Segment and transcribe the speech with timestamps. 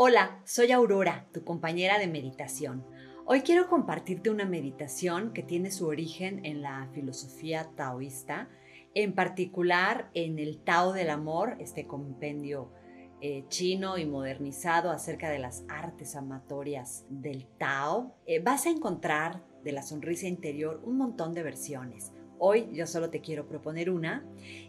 [0.00, 2.86] Hola, soy Aurora, tu compañera de meditación.
[3.26, 8.48] Hoy quiero compartirte una meditación que tiene su origen en la filosofía taoísta,
[8.94, 12.70] en particular en el Tao del Amor, este compendio
[13.20, 18.14] eh, chino y modernizado acerca de las artes amatorias del Tao.
[18.24, 22.12] Eh, vas a encontrar de la sonrisa interior un montón de versiones.
[22.38, 24.24] Hoy yo solo te quiero proponer una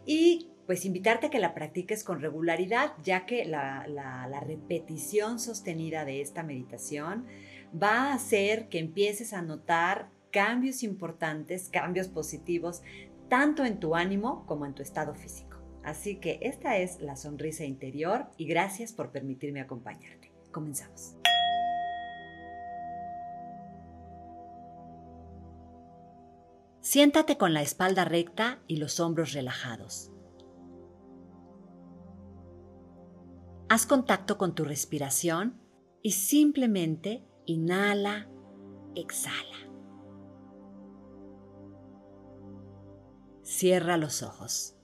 [0.08, 6.06] y pues invitarte a que la practiques con regularidad, ya que la, la repetición sostenida
[6.06, 7.26] de esta meditación
[7.74, 12.84] va a hacer que empieces a notar cambios importantes, cambios positivos,
[13.30, 15.58] tanto en tu ánimo como en tu estado físico.
[15.84, 20.32] Así que esta es la sonrisa interior y gracias por permitirme acompañarte.
[20.52, 21.16] Comenzamos.
[26.82, 30.12] Siéntate con la espalda recta y los hombros relajados.
[33.72, 35.62] Haz contacto con tu respiración
[36.02, 38.28] y simplemente inhala,
[38.96, 39.70] exhala.
[43.44, 44.76] Cierra los ojos.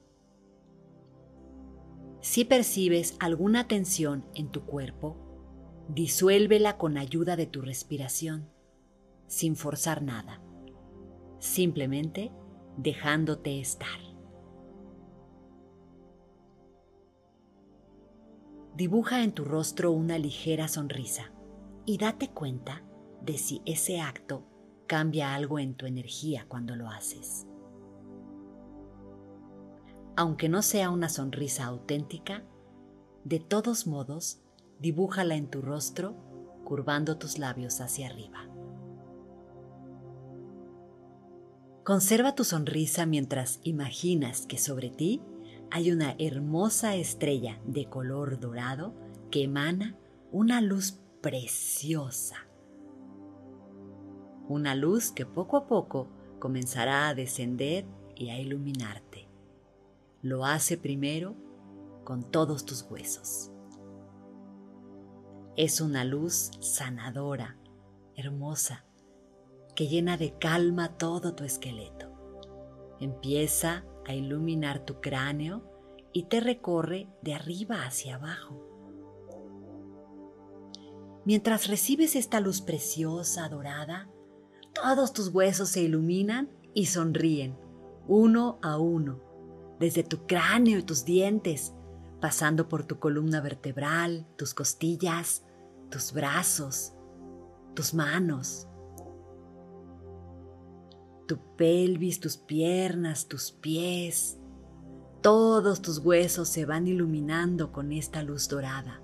[2.22, 5.18] Si percibes alguna tensión en tu cuerpo,
[5.90, 8.52] disuélvela con ayuda de tu respiración,
[9.26, 10.44] sin forzar nada,
[11.40, 12.32] simplemente
[12.78, 14.15] dejándote estar.
[18.76, 21.32] Dibuja en tu rostro una ligera sonrisa
[21.86, 22.84] y date cuenta
[23.22, 24.44] de si ese acto
[24.86, 27.48] cambia algo en tu energía cuando lo haces.
[30.18, 32.44] Aunque no sea una sonrisa auténtica,
[33.24, 34.42] de todos modos,
[34.80, 36.14] dibújala en tu rostro
[36.66, 38.46] curvando tus labios hacia arriba.
[41.86, 45.22] Conserva tu sonrisa mientras imaginas que sobre ti
[45.72, 48.94] hay una hermosa estrella de color dorado
[49.32, 49.98] que emana
[50.32, 52.48] una luz preciosa.
[54.48, 56.10] Una luz que poco a poco
[56.40, 59.28] comenzará a descender y a iluminarte.
[60.22, 61.36] Lo hace primero
[62.04, 63.52] con todos tus huesos.
[65.58, 67.58] Es una luz sanadora,
[68.16, 68.86] hermosa,
[69.76, 72.12] que llena de calma todo tu esqueleto.
[73.00, 75.64] Empieza a iluminar tu cráneo
[76.14, 78.62] y te recorre de arriba hacia abajo.
[81.26, 84.08] Mientras recibes esta luz preciosa, dorada,
[84.74, 87.58] todos tus huesos se iluminan y sonríen,
[88.08, 89.22] uno a uno,
[89.80, 91.74] desde tu cráneo y tus dientes,
[92.22, 95.44] pasando por tu columna vertebral, tus costillas,
[95.90, 96.94] tus brazos,
[97.74, 98.68] tus manos,
[101.26, 104.38] tu pelvis, tus piernas, tus pies.
[105.22, 109.02] Todos tus huesos se van iluminando con esta luz dorada.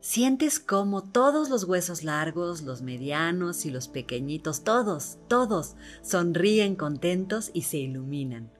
[0.00, 7.50] Sientes como todos los huesos largos, los medianos y los pequeñitos, todos, todos sonríen contentos
[7.52, 8.52] y se iluminan.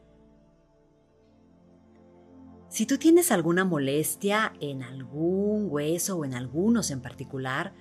[2.69, 7.73] Si tú tienes alguna molestia en algún hueso o en algunos en particular,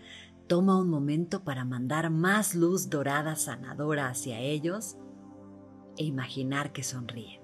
[0.47, 4.96] Toma un momento para mandar más luz dorada sanadora hacia ellos
[5.97, 7.41] e imaginar que sonríen.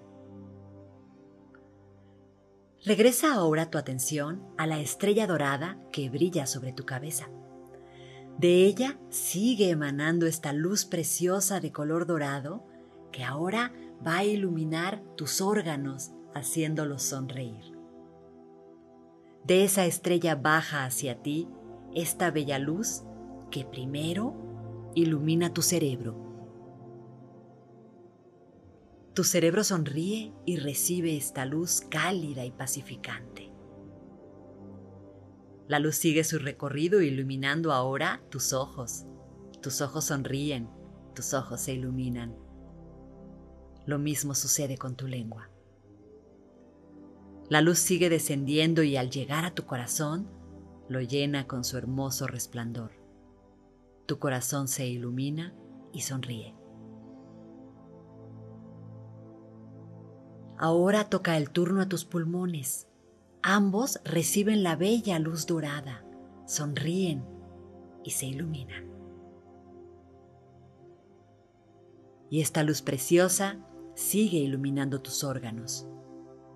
[2.86, 7.30] Regresa ahora tu atención a la estrella dorada que brilla sobre tu cabeza.
[8.38, 12.66] De ella sigue emanando esta luz preciosa de color dorado
[13.12, 13.72] que ahora
[14.06, 17.74] va a iluminar tus órganos haciéndolos sonreír.
[19.46, 21.48] De esa estrella baja hacia ti
[21.96, 23.04] esta bella luz
[23.52, 26.16] que primero ilumina tu cerebro.
[29.14, 33.52] Tu cerebro sonríe y recibe esta luz cálida y pacificante.
[35.68, 39.06] La luz sigue su recorrido iluminando ahora tus ojos.
[39.62, 40.68] Tus ojos sonríen,
[41.14, 42.36] tus ojos se iluminan.
[43.86, 45.50] Lo mismo sucede con tu lengua.
[47.50, 50.28] La luz sigue descendiendo y al llegar a tu corazón,
[50.94, 52.92] lo llena con su hermoso resplandor.
[54.06, 55.54] Tu corazón se ilumina
[55.92, 56.56] y sonríe.
[60.58, 62.88] Ahora toca el turno a tus pulmones.
[63.42, 66.06] Ambos reciben la bella luz dorada,
[66.46, 67.26] sonríen
[68.04, 68.86] y se iluminan.
[72.30, 73.58] Y esta luz preciosa
[73.96, 75.88] sigue iluminando tus órganos.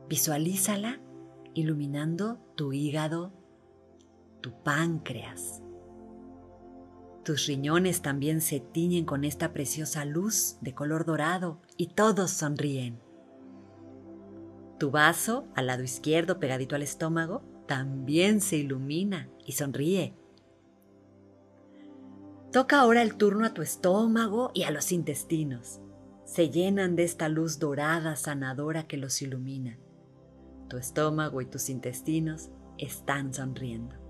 [0.07, 1.01] Visualízala
[1.53, 3.33] iluminando tu hígado,
[4.41, 5.61] tu páncreas.
[7.23, 13.01] Tus riñones también se tiñen con esta preciosa luz de color dorado y todos sonríen.
[14.79, 20.15] Tu vaso, al lado izquierdo pegadito al estómago, también se ilumina y sonríe.
[22.53, 25.81] Toca ahora el turno a tu estómago y a los intestinos.
[26.23, 29.77] Se llenan de esta luz dorada sanadora que los ilumina.
[30.69, 34.06] Tu estómago y tus intestinos están sonriendo.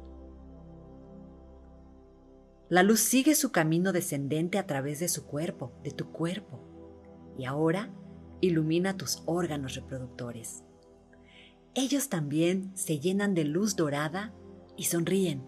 [2.69, 6.59] La luz sigue su camino descendente a través de su cuerpo, de tu cuerpo,
[7.37, 7.93] y ahora
[8.41, 10.65] ilumina tus órganos reproductores.
[11.75, 14.33] Ellos también se llenan de luz dorada
[14.75, 15.43] y sonríen.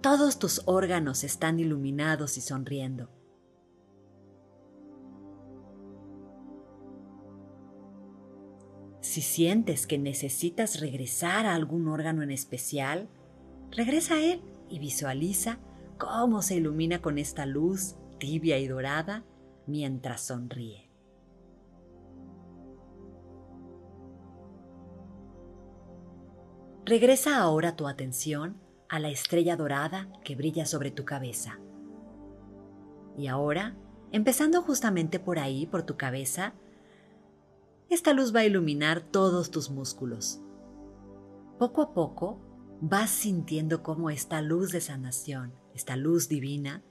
[0.00, 3.10] Todos tus órganos están iluminados y sonriendo.
[9.00, 13.08] Si sientes que necesitas regresar a algún órgano en especial,
[13.72, 15.58] regresa a él y visualiza
[15.98, 19.24] cómo se ilumina con esta luz tibia y dorada
[19.66, 20.90] mientras sonríe.
[26.84, 28.56] Regresa ahora tu atención
[28.88, 31.58] a la estrella dorada que brilla sobre tu cabeza.
[33.16, 33.76] Y ahora,
[34.12, 36.54] empezando justamente por ahí, por tu cabeza,
[37.88, 40.40] esta luz va a iluminar todos tus músculos.
[41.58, 42.40] Poco a poco
[42.80, 46.82] vas sintiendo cómo esta luz de sanación, esta luz divina,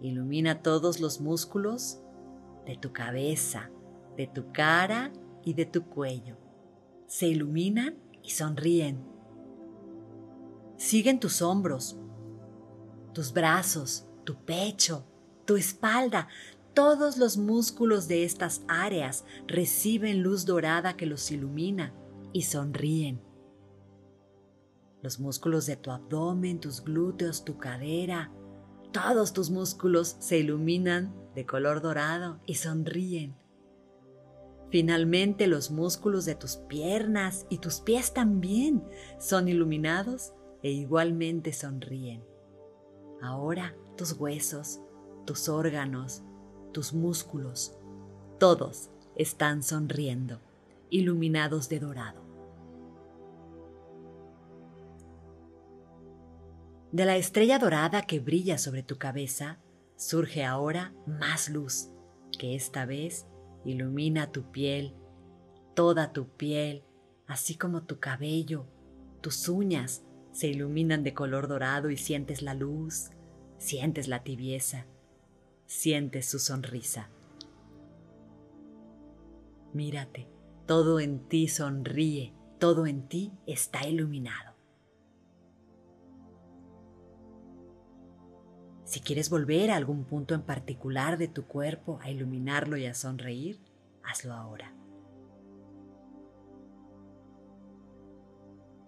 [0.00, 2.00] ilumina todos los músculos
[2.66, 3.70] de tu cabeza,
[4.16, 5.10] de tu cara
[5.42, 6.36] y de tu cuello.
[7.06, 9.02] Se iluminan y sonríen.
[10.76, 11.96] Siguen tus hombros,
[13.14, 15.06] tus brazos, tu pecho,
[15.46, 16.28] tu espalda.
[16.74, 21.94] Todos los músculos de estas áreas reciben luz dorada que los ilumina
[22.32, 23.31] y sonríen
[25.02, 28.32] los músculos de tu abdomen, tus glúteos, tu cadera,
[28.92, 33.34] todos tus músculos se iluminan de color dorado y sonríen.
[34.70, 38.84] Finalmente los músculos de tus piernas y tus pies también
[39.18, 40.32] son iluminados
[40.62, 42.24] e igualmente sonríen.
[43.20, 44.80] Ahora tus huesos,
[45.26, 46.22] tus órganos,
[46.72, 47.76] tus músculos,
[48.38, 50.40] todos están sonriendo,
[50.90, 52.31] iluminados de dorado.
[56.92, 59.58] De la estrella dorada que brilla sobre tu cabeza
[59.96, 61.88] surge ahora más luz,
[62.38, 63.26] que esta vez
[63.64, 64.94] ilumina tu piel,
[65.74, 66.84] toda tu piel,
[67.26, 68.66] así como tu cabello,
[69.22, 73.08] tus uñas se iluminan de color dorado y sientes la luz,
[73.56, 74.86] sientes la tibieza,
[75.64, 77.08] sientes su sonrisa.
[79.72, 80.28] Mírate,
[80.66, 84.51] todo en ti sonríe, todo en ti está iluminado.
[88.92, 92.92] Si quieres volver a algún punto en particular de tu cuerpo a iluminarlo y a
[92.92, 93.58] sonreír,
[94.04, 94.74] hazlo ahora.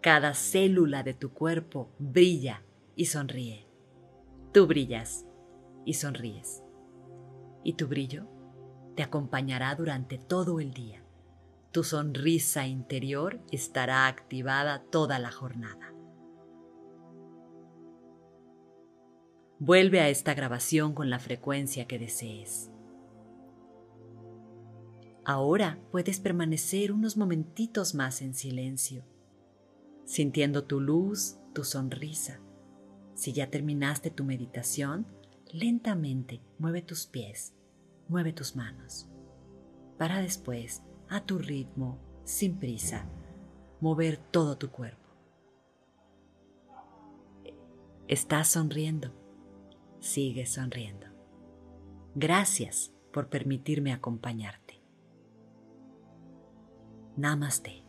[0.03, 2.63] Cada célula de tu cuerpo brilla
[2.95, 3.67] y sonríe.
[4.53, 5.25] Tú brillas
[5.87, 6.63] y sonríes.
[7.63, 8.27] Y tu brillo
[8.97, 11.03] te acompañará durante todo el día.
[11.73, 15.94] Tu sonrisa interior estará activada toda la jornada.
[19.61, 22.73] Vuelve a esta grabación con la frecuencia que desees.
[25.25, 29.05] Ahora puedes permanecer unos momentitos más en silencio,
[30.05, 32.41] sintiendo tu luz, tu sonrisa.
[33.15, 35.07] Si ya terminaste tu meditación,
[35.53, 37.55] lentamente mueve tus pies,
[38.09, 39.09] mueve tus manos,
[39.99, 43.07] para después, a tu ritmo, sin prisa,
[43.81, 45.09] mover todo tu cuerpo.
[48.09, 49.24] Estás sonriendo
[50.05, 51.07] sigue sonriendo.
[52.15, 54.83] Gracias por permitirme acompañarte.
[57.17, 57.84] Namaste.